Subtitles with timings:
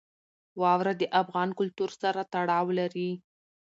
[0.61, 3.09] واوره د افغان کلتور سره تړاو لري.